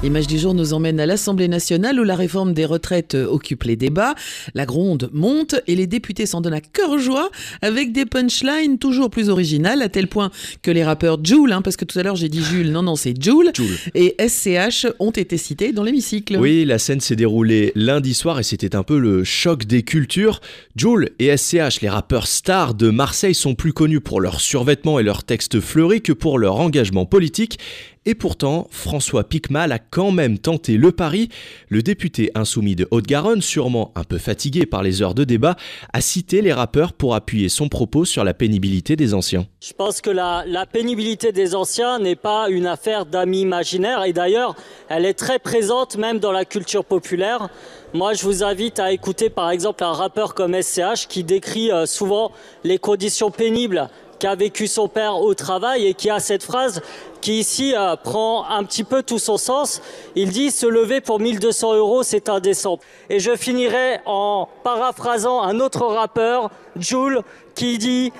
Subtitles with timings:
[0.00, 3.74] L'image du jour nous emmène à l'Assemblée nationale où la réforme des retraites occupe les
[3.74, 4.14] débats.
[4.54, 7.30] La gronde monte et les députés s'en donnent à cœur joie
[7.62, 10.30] avec des punchlines toujours plus originales à tel point
[10.62, 12.94] que les rappeurs Joule, hein, parce que tout à l'heure j'ai dit Jules, non non
[12.94, 13.50] c'est Joule,
[13.96, 16.36] et SCH ont été cités dans l'hémicycle.
[16.36, 20.40] Oui, la scène s'est déroulée lundi soir et c'était un peu le choc des cultures.
[20.76, 25.02] Joule et SCH, les rappeurs stars de Marseille, sont plus connus pour leurs survêtements et
[25.02, 27.58] leurs textes fleuris que pour leur engagement politique.
[28.06, 31.28] Et pourtant, François Picmal a quand même tenté le pari.
[31.68, 35.56] Le député insoumis de Haute-Garonne, sûrement un peu fatigué par les heures de débat,
[35.92, 39.46] a cité les rappeurs pour appuyer son propos sur la pénibilité des anciens.
[39.60, 44.54] Je pense que la, pénibilité des anciens n'est pas une affaire d'amis imaginaires et d'ailleurs,
[44.88, 47.48] elle est très présente même dans la culture populaire.
[47.94, 51.86] Moi, je vous invite à écouter par exemple un rappeur comme SCH qui décrit euh,
[51.86, 52.32] souvent
[52.64, 53.88] les conditions pénibles
[54.18, 56.80] qu'a vécu son père au travail et qui a cette phrase
[57.20, 59.82] qui ici euh, prend un petit peu tout son sens.
[60.14, 62.78] Il dit se lever pour 1200 euros, c'est indécent.
[63.10, 67.22] Et je finirai en paraphrasant un autre rappeur, Jules,
[67.54, 68.12] qui dit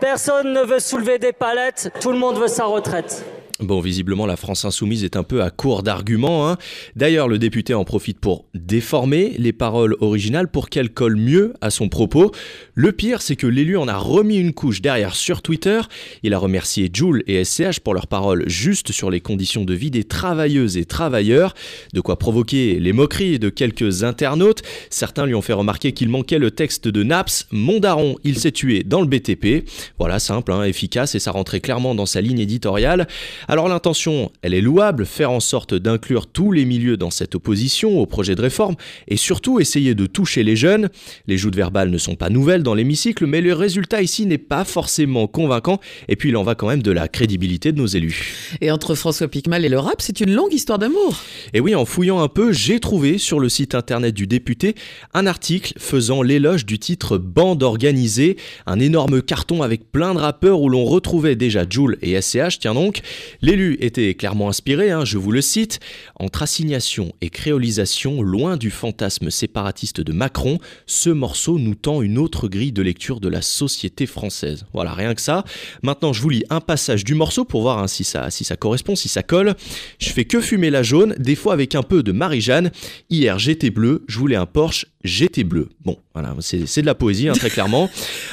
[0.00, 3.24] personne ne veut soulever des palettes, tout le monde veut sa retraite.
[3.62, 6.48] Bon, visiblement, la France insoumise est un peu à court d'arguments.
[6.48, 6.56] Hein.
[6.96, 11.68] D'ailleurs, le député en profite pour déformer les paroles originales pour qu'elles collent mieux à
[11.68, 12.32] son propos.
[12.74, 15.78] Le pire, c'est que l'élu en a remis une couche derrière sur Twitter.
[16.22, 19.90] Il a remercié Joule et SCH pour leurs paroles justes sur les conditions de vie
[19.90, 21.52] des travailleuses et travailleurs,
[21.92, 24.62] de quoi provoquer les moqueries de quelques internautes.
[24.88, 28.84] Certains lui ont fait remarquer qu'il manquait le texte de Naps, Mondaron, il s'est tué
[28.84, 29.68] dans le BTP.
[29.98, 33.06] Voilà, simple, hein, efficace, et ça rentrait clairement dans sa ligne éditoriale.
[33.50, 37.98] Alors l'intention, elle est louable, faire en sorte d'inclure tous les milieux dans cette opposition
[37.98, 38.76] au projet de réforme,
[39.08, 40.88] et surtout essayer de toucher les jeunes.
[41.26, 44.62] Les joutes verbales ne sont pas nouvelles dans l'hémicycle, mais le résultat ici n'est pas
[44.62, 48.54] forcément convaincant, et puis il en va quand même de la crédibilité de nos élus.
[48.60, 51.20] Et entre François Picmal et le rap, c'est une longue histoire d'amour.
[51.52, 54.76] Et oui, en fouillant un peu, j'ai trouvé sur le site internet du député
[55.12, 58.36] un article faisant l'éloge du titre Bande organisée,
[58.66, 62.74] un énorme carton avec plein de rappeurs où l'on retrouvait déjà Joule et SCH, tiens
[62.74, 63.00] donc.
[63.42, 65.80] L'élu était clairement inspiré, hein, je vous le cite,
[66.16, 72.18] entre assignation et créolisation, loin du fantasme séparatiste de Macron, ce morceau nous tend une
[72.18, 74.66] autre grille de lecture de la société française.
[74.74, 75.44] Voilà, rien que ça.
[75.82, 79.08] Maintenant, je vous lis un passage du morceau pour voir hein, si, ça, correspond, si
[79.08, 79.54] ça colle.
[79.98, 82.70] Je fais que fumer la jaune, des fois avec un peu de Marie-Jeanne.
[83.08, 85.70] Hier, j'étais bleu, je voulais un Porsche, j'étais bleu.
[85.82, 87.88] Bon, voilà, c'est de la poésie, hein, très clairement.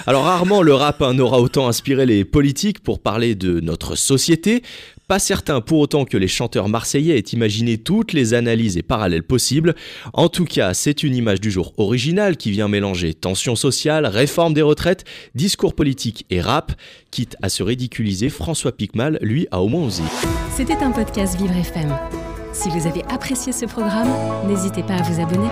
[0.05, 4.63] Alors, rarement le rap n'aura autant inspiré les politiques pour parler de notre société.
[5.07, 9.23] Pas certain pour autant que les chanteurs marseillais aient imaginé toutes les analyses et parallèles
[9.23, 9.73] possibles.
[10.11, 14.53] En tout cas, c'est une image du jour originale qui vient mélanger tension sociale, réforme
[14.53, 16.73] des retraites, discours politique et rap.
[17.09, 20.03] Quitte à se ridiculiser, François Picmal, lui, a au moins osé.
[20.53, 21.95] C'était un podcast Vivre FM.
[22.51, 24.09] Si vous avez apprécié ce programme,
[24.45, 25.47] n'hésitez pas à vous abonner.